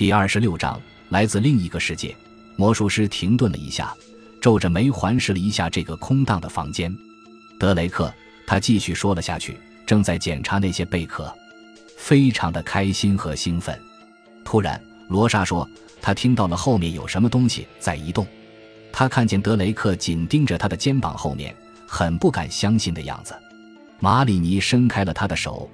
[0.00, 0.80] 第二十六章，
[1.10, 2.16] 来自另一个世界。
[2.56, 3.94] 魔术师停顿了一下，
[4.40, 6.90] 皱着眉环视了一下这个空荡的房间。
[7.58, 8.10] 德雷克，
[8.46, 11.30] 他继续说了下去，正在检查那些贝壳，
[11.98, 13.78] 非常的开心和兴奋。
[14.42, 15.68] 突然，罗莎说，
[16.00, 18.26] 他听到了后面有什么东西在移动。
[18.90, 21.54] 他看见德雷克紧盯着他的肩膀后面，
[21.86, 23.38] 很不敢相信的样子。
[23.98, 25.68] 马里尼伸开了他的手，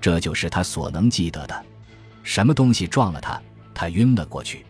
[0.00, 1.66] 这就是他所能记得的。
[2.22, 3.42] 什么东西撞了他？
[3.74, 4.64] 他晕了过去。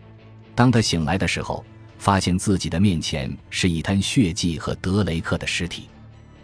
[0.55, 1.63] 当他醒来的时候，
[1.97, 5.89] 发现自己的面前是一滩血迹和德雷克的尸体。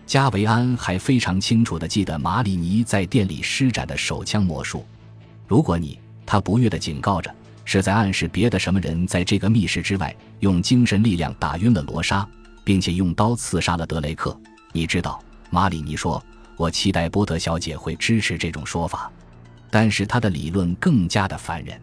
[0.06, 4.84] 加维安还非常清楚地记得马里尼在店里施展的手枪魔术。
[5.48, 7.34] 如果你，他不悦地警告着，
[7.66, 12.28] 是在暗示别的什么人在这个密室之外用精神力量打晕了罗莎，
[12.64, 14.36] 并且用刀刺杀了德雷克。
[14.72, 16.24] 你知道，马里尼说
[16.58, 19.12] ：“我期待波特小姐会支持这种说法。”
[19.70, 21.80] 但是他的理论更加的烦人。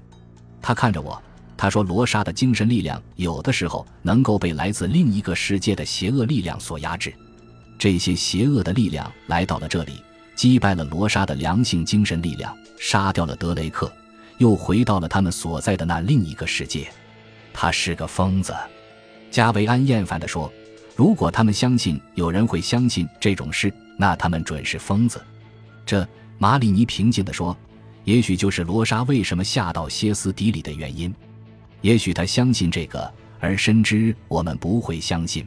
[0.66, 1.22] 他看着我，
[1.56, 7.14] 他说：“罗莎的精神力量有的时候能够被来自另一个世界的邪恶力量所压制。
[7.78, 10.02] 这些邪恶的力量来到了这里，
[10.34, 13.92] 击败了罗莎的良性精神力量，杀掉了德雷克，
[14.38, 16.88] 又回到了他们所在的那另一个世界。
[17.52, 18.52] 他是个疯子。”
[19.30, 20.52] 加维安厌烦地说
[20.96, 25.22] ：“如果他们相信有人会相信这种事，那他们准是疯子。”
[25.86, 26.04] 这，
[26.38, 27.56] 马里尼平静地说。
[28.06, 31.12] 也许就是罗莎为什么吓到歇斯底里的原因，
[31.80, 35.44] 也许他相信这个，而深知我们不会相信。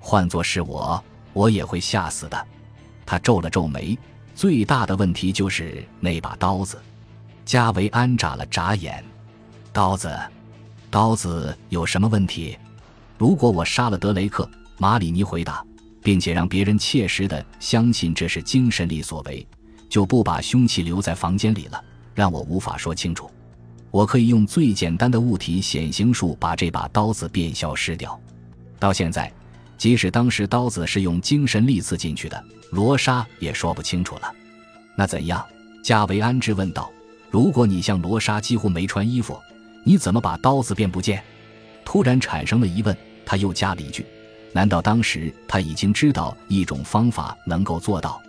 [0.00, 2.46] 换作是我，我也会吓死的。
[3.06, 3.96] 他皱了皱眉。
[4.34, 6.82] 最大的问题就是那把刀子。
[7.44, 9.04] 加维安眨了眨眼。
[9.72, 10.12] 刀子，
[10.90, 12.58] 刀子有什么问题？
[13.16, 15.64] 如果我杀了德雷克，马里尼回答，
[16.02, 19.46] 并且让别人切实的相信这是精神力所为。
[19.88, 21.82] 就不把凶器留在房间里了，
[22.14, 23.30] 让我无法说清楚。
[23.90, 28.18] 我可以用最简单的物体显形术把这把刀子变消失掉。
[28.78, 29.32] 到现在，
[29.78, 34.32] 即使当时刀子是用精神力刺进去的，罗莎也说不清楚了。
[34.96, 35.44] 那怎样？
[35.82, 36.90] 加维安质问道。
[37.30, 39.38] 如果你像罗莎几乎没穿衣服，
[39.84, 41.22] 你怎么把刀子变不见？
[41.84, 42.96] 突然产生了疑问，
[43.26, 44.06] 他又加了一句：
[44.52, 48.22] 难道当时他已经知道一种方法能够做到？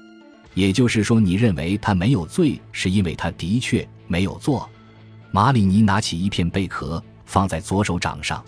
[0.55, 4.67] 也就是说，你认为他没有罪，是因为他的确没有做。
[5.29, 8.43] 马里尼拿起一片贝壳，放在左手掌上，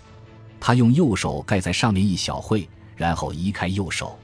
[0.58, 2.66] 他用右手盖在上面一小会，
[2.96, 4.18] 然后移开右手，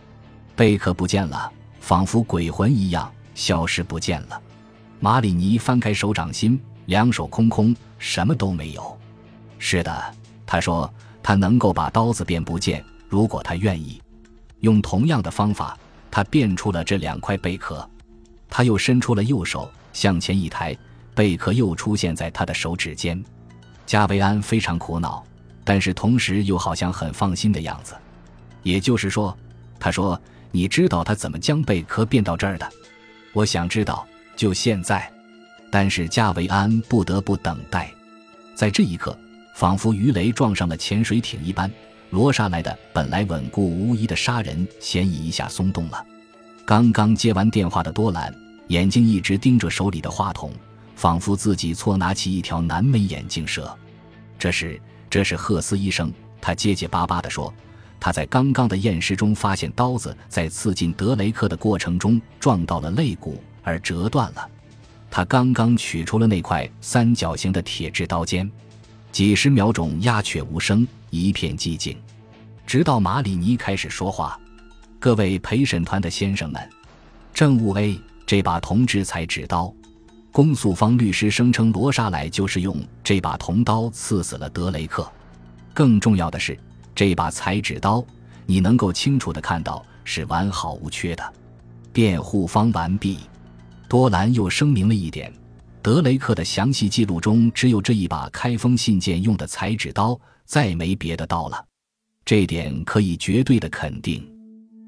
[0.57, 4.41] 贝壳不见了，仿佛鬼魂一样消失不见了。
[4.99, 8.99] 马里尼翻开手掌心，两手空空，什么都没有。
[9.59, 10.15] 是的，
[10.47, 10.91] 他说，
[11.23, 14.01] 他能够把刀子变不见，如果他愿意，
[14.61, 15.79] 用同样的方法。
[16.15, 17.85] 他变出了这两块贝壳，
[18.49, 20.73] 他又伸出了右手向前一抬，
[21.13, 23.21] 贝壳又出现在他的手指间。
[23.85, 25.25] 加维安非常苦恼，
[25.65, 27.97] 但是同时又好像很放心的样子。
[28.63, 29.37] 也就是说，
[29.81, 30.19] 他说
[30.55, 32.73] ：“你知道他怎么将贝壳变到这儿的？”
[33.35, 35.13] 我想知道，就现在。
[35.69, 37.91] 但是加维安不得不等待，
[38.55, 39.19] 在这一刻，
[39.57, 41.69] 仿佛鱼雷撞上了潜水艇一般。
[42.15, 46.07] 罗莎来的本来稳固无疑的杀人嫌疑一下松动了。
[46.65, 48.33] 刚刚接完电话的多兰
[48.69, 50.53] 眼睛一直盯着手里的话筒，
[50.95, 53.77] 仿佛自己错拿起一条南美眼镜蛇。
[54.39, 54.81] 这是
[55.11, 57.53] 这是赫斯医生，他结结巴巴地说
[57.99, 64.49] ：“他在刚刚的验尸中发现刀子在刺进德雷克的过程中撞到了肋骨而折断了。
[65.11, 68.49] 他刚刚取出了那块三角形的铁质刀尖。”
[69.11, 71.97] 几十秒钟鸦雀无声，一片寂静，
[72.67, 74.39] 直到马里尼开始说话
[74.99, 76.71] ：“各位陪审团的先生们，
[77.33, 79.73] 证物 A 这把铜制裁纸刀，
[80.33, 85.09] 公诉方律师声称罗莎莱就是用这把铜刀刺死了德雷克。
[85.73, 86.59] 更重要的是，
[86.95, 88.05] 这把裁纸刀
[88.47, 91.33] 你能够清楚的看到是完好无缺的。
[91.93, 93.19] 辩护方完毕。
[93.89, 95.33] 多兰又声明了一点。”
[95.83, 101.63] 德雷克的详细记录中只有这一把开封信件用的裁纸刀，再没别的刀了。
[102.25, 104.27] 这点可以绝对的肯定。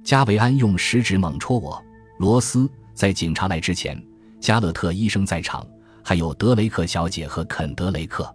[0.03, 1.83] 加维安用食指猛戳我。
[2.19, 4.01] 罗斯在警察来之前，
[4.41, 5.67] 加勒特医生在场，
[6.03, 8.35] 还有德雷克小姐和肯德雷克。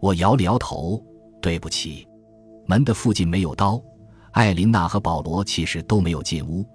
[0.00, 1.00] 我摇了摇头，
[1.40, 2.06] 对不起。
[2.66, 3.80] 门的附近没有刀。
[4.32, 6.66] 艾琳娜和保罗其实都没有进屋。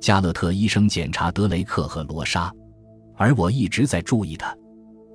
[0.00, 2.52] 加勒特医生检查德雷克和罗莎，
[3.16, 4.54] 而我一直在注意他。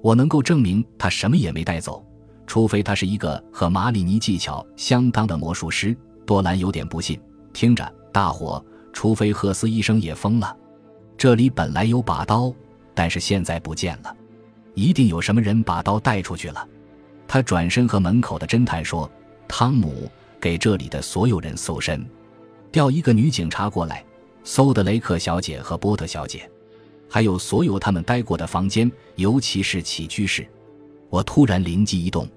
[0.01, 2.03] 我能够证明他什么也没带走，
[2.49, 5.95] 除非他是一个和马里尼技巧相当的魔术师。
[6.25, 7.21] 多兰有点不信，
[7.53, 10.57] 听着，大伙，除非赫斯医生也疯了。
[11.15, 12.51] 这里本来有把刀，
[12.95, 14.11] 但是现在不见了，
[14.73, 16.67] 一定有什么人把刀带出去了。
[17.27, 19.07] 他转身和门口的侦探说
[19.47, 20.09] ：“汤姆，
[20.41, 22.03] 给这里的所有人搜身，
[22.71, 24.03] 调一个女警察过来，
[24.43, 26.49] 搜德雷克小姐和波特小姐，
[27.07, 30.47] 还有所有他们待过的房间，尤其是起居室。”
[31.11, 32.27] 我突然灵机一动，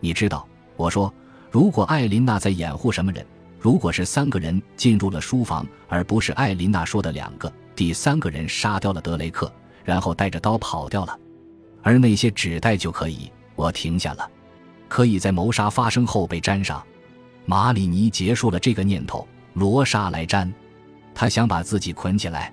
[0.00, 0.46] 你知道，
[0.76, 1.12] 我说，
[1.50, 3.26] 如果艾琳娜在掩护什么人，
[3.58, 9.52] 如果是三个人进入了书房，而不是艾琳娜说的两个，第三个人杀掉了德雷克，
[9.84, 11.18] 然后带着刀跑掉了，
[11.82, 13.30] 而那些纸袋就可以。
[13.56, 14.30] 我停下了，
[14.86, 16.80] 可以在谋杀发生后被粘上。
[17.44, 20.52] 马里尼结束了这个念头，罗莎来粘。
[21.12, 22.52] 他想把自己捆起来。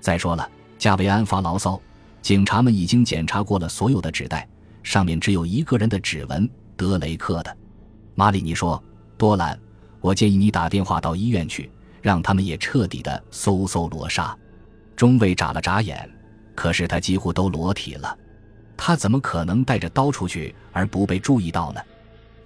[0.00, 0.48] 再说了，
[0.78, 1.78] 加维安发牢骚。
[2.22, 4.48] 警察们已经检查过了所有的纸袋，
[4.82, 7.54] 上面只有一个人的指纹，德雷克的。
[8.14, 8.82] 马里尼说
[9.18, 9.58] ：“多兰，
[10.00, 11.70] 我建议你打电话到医院去，
[12.00, 14.34] 让他们也彻底的搜搜罗莎。”
[14.96, 16.10] 中尉眨了眨眼，
[16.54, 18.16] 可是他几乎都裸体了。
[18.76, 21.80] 他怎么可能带着刀出去而不被注意到呢？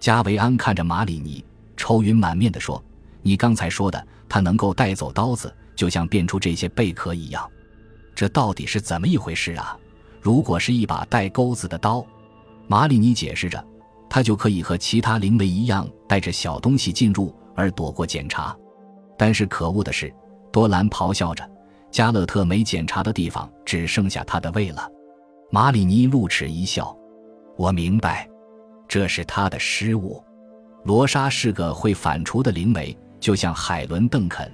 [0.00, 1.44] 加维安看着马里尼，
[1.76, 2.82] 愁云满面地说
[3.22, 7.48] ：“你刚才说的，他能够带走刀子，就像变出这些贝壳一样，
[8.14, 9.76] 这到底是怎么一回事啊？
[10.20, 12.04] 如果是一把带钩子的刀，
[12.66, 13.64] 马里尼解释着，
[14.14, 18.54] 他就可以和其他灵媒一样带着小东西进入而躲过检查。
[19.16, 20.12] 但是可恶的是，
[20.52, 21.50] 多兰咆哮着，
[21.90, 24.86] 加勒特没检查的地方只剩下他的胃了。”
[25.50, 26.94] 马里尼露齿一笑，
[27.56, 28.28] 我明白，
[28.86, 30.22] 这是他的失误。
[30.84, 34.52] 罗莎是个会反刍的灵媒，就像海伦·邓肯。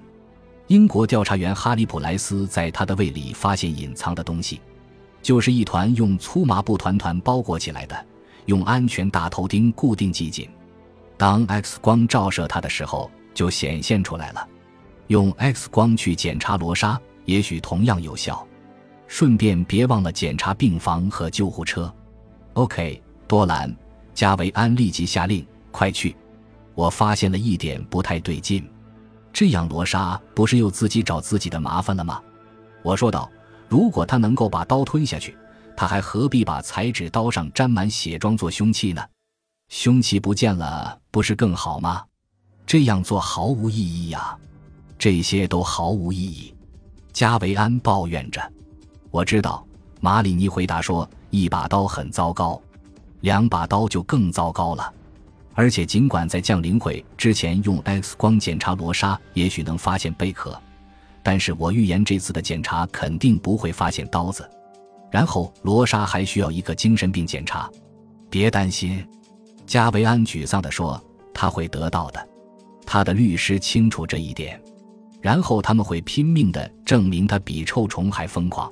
[0.69, 4.61] 英国调查员哈利·普莱斯在他的胃里发现隐藏的东西，
[5.21, 8.07] 就是一团用粗麻布团团包裹起来的，
[8.49, 10.49] 用安全大头钉固定系紧。
[11.19, 14.49] 当 X 光照射它的时候，就显现出来了。
[15.09, 18.47] 用 X 光去检查罗莎，也许同样有效。
[19.07, 21.93] 顺便别忘了检查病房和救护车。
[22.55, 23.75] OK，多兰，
[24.15, 26.17] 加维安立即下令：“快去！”
[26.75, 28.67] 我发现了一点不太对劲，
[29.31, 32.23] 这样罗莎不是又自己找自己的麻烦了吗？
[32.83, 33.31] 我说道
[33.69, 35.37] ：“如果他能够把刀吞下去，
[35.79, 39.01] 他还何必把裁纸刀上沾满血装作凶器呢？
[39.69, 42.05] 凶器不见了，不是更好吗？
[42.67, 44.37] 这样做毫无意义呀！
[44.99, 46.53] 这些都毫无意义。”
[47.15, 48.43] 加维安抱怨着。
[49.13, 49.65] 我知道，
[50.01, 52.61] 马里尼回答说：“一把刀很糟糕，
[53.21, 54.93] 两把刀就更糟糕了。
[55.55, 60.61] 而且，尽管在降临会之前用 X 光检查罗莎，也许能发现贝壳，
[61.23, 64.51] 但是我预言这次的检查肯定不会发现刀子。
[65.11, 67.71] 然后，罗莎还需要一个精神病检查。
[68.31, 69.07] 别担心，
[69.67, 71.03] 加维安沮丧地说
[71.33, 72.29] ：“他会得到的，
[72.85, 74.61] 他的律师清楚这一点。
[75.21, 78.71] 然后他们会拼命地证明他比臭虫还疯狂。”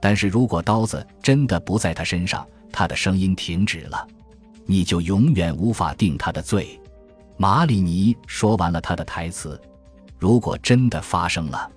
[0.00, 4.06] 但是如果刀子真的不在他身上，他的声音停止了，
[4.66, 6.78] 你就永远无法定他的罪。
[7.36, 9.60] 马里尼说完了他的台词。
[10.18, 11.70] 如果真的发生了，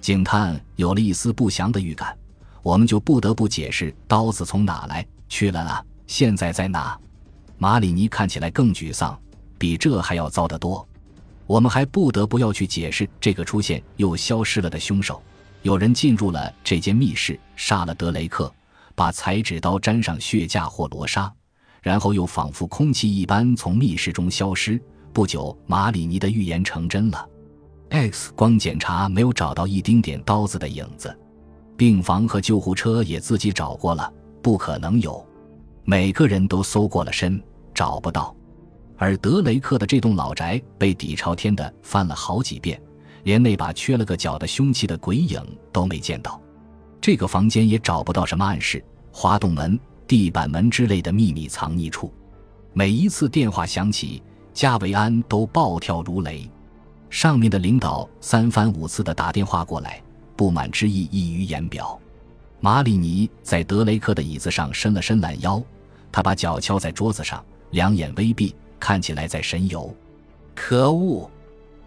[0.00, 2.16] 警探有了一丝不祥的预感，
[2.64, 5.84] 我们就不得不解释刀子从哪来去了啊？
[6.06, 6.98] 现在在哪？
[7.58, 9.16] 马里尼看起来更沮丧，
[9.58, 10.86] 比这还要糟得多。
[11.46, 15.22] 我们还不得不要去解释这个出现又消失了的凶手。
[15.60, 18.50] 有人进入了这间密室，杀了德雷克，
[18.94, 21.30] 把裁纸刀沾上血架或罗莎，
[21.82, 24.80] 然后又仿佛空气一般从密室中消失。
[25.12, 27.28] 不久，马里尼的预言成真了。
[27.90, 31.14] X 光检查没有找到一丁点刀子的影子，
[31.76, 34.12] 病房和救护车也自己找过了，
[34.42, 35.24] 不可能有。
[35.84, 37.42] 每个人都搜过了身，
[37.74, 38.34] 找不到。
[38.96, 42.80] 而德雷克的这栋老宅被底朝天的翻了好几遍。
[43.24, 45.40] 连那把缺了个角的凶器的鬼影
[45.72, 46.38] 都没见到，
[47.00, 52.12] 这个房间也找不到什么暗示、滑动门、地板门之类的秘密藏匿处。
[52.74, 56.46] 每一次电话响起，加维安都暴跳如雷。
[57.08, 60.02] 上面的领导三番五次的打电话过来，
[60.36, 61.98] 不满之意溢于言表。
[62.60, 65.62] 马里尼在德雷克的椅子上伸了伸懒腰，
[66.10, 69.94] 他把脚敲在桌子上，两眼微闭，看起来在神游。
[70.54, 71.30] 可恶！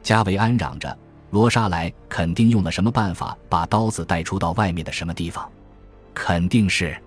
[0.04, 0.98] 加维安嚷着。
[1.32, 5.50] 罗莎莱肯定用了什么办法把刀子带出到外面的什么地方？
[6.14, 6.98] 肯定是，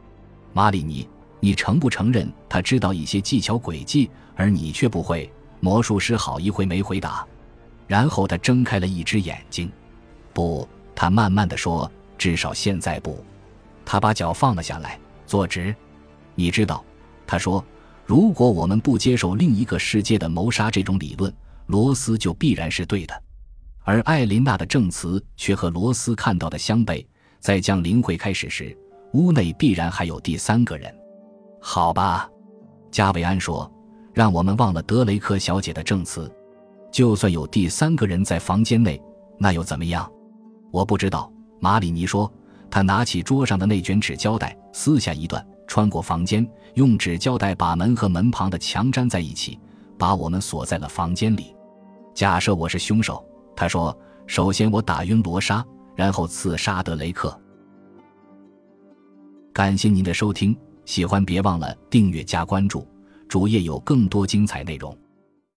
[0.53, 1.09] 马里尼，
[1.41, 5.33] 你承不承认他知道一些技巧诡计，而你却不会？
[5.61, 7.27] 魔术师好一会没回答，
[7.87, 9.73] 然后他睁开了一只眼睛。
[10.35, 10.69] 不，
[11.01, 13.25] 他慢慢的说，至少现在不。
[13.87, 15.75] 他把脚放了下来，坐直。
[16.35, 16.85] 你知道，
[17.27, 17.65] 他说，
[18.05, 21.33] 如果我们不接受另一个世界的谋杀这种理论，
[21.69, 23.23] 罗斯就必然是对的。
[23.83, 27.03] 而艾琳娜的证词却和罗斯看到的相悖。
[27.39, 28.77] 在降临会开始时，
[29.15, 30.95] 屋内必然还有第三个人。
[31.63, 32.29] 好吧，
[32.91, 33.73] 加维安说
[34.13, 36.31] ：“让我们忘了德雷克小姐的证词，
[36.93, 39.01] 就算有第三个人在房间内，
[39.39, 40.07] 那又怎么样？”
[40.71, 42.31] 我不知道，马里尼说。
[42.73, 49.59] 他拿起桌上的那卷纸胶带，撕下一段，穿过房间，用纸胶带把门和门旁的墙粘在一起，
[49.99, 51.53] 把我们锁在了房间里。
[52.15, 53.25] 假设我是凶手，
[53.57, 53.97] 他说
[54.29, 57.37] ：“首先我打晕罗莎，然后刺杀德雷克。”
[59.53, 62.87] 感谢您的收听，喜欢别忘了订阅加关注，
[63.27, 64.97] 主页有更多精彩内容。